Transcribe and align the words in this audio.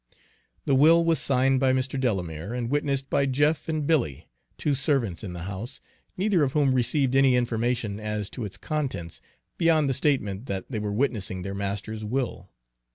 The 0.65 0.73
will 0.73 1.05
was 1.05 1.19
signed 1.19 1.59
by 1.59 1.73
Mr. 1.73 1.99
Delamere, 1.99 2.55
and 2.55 2.71
witnessed 2.71 3.07
by 3.07 3.27
Jeff 3.27 3.69
and 3.69 3.85
Billy, 3.85 4.27
two 4.57 4.73
servants 4.73 5.23
in 5.23 5.33
the 5.33 5.43
house, 5.43 5.79
neither 6.17 6.41
of 6.41 6.53
whom 6.53 6.73
received 6.73 7.15
any 7.15 7.35
information 7.35 7.99
as 7.99 8.27
to 8.31 8.43
its 8.43 8.57
contents, 8.57 9.21
beyond 9.59 9.87
the 9.87 9.93
statement 9.93 10.47
that 10.47 10.65
they 10.71 10.79
were 10.79 10.91
witnessing 10.91 11.43
their 11.43 11.53
master's 11.53 12.03
will. 12.03 12.49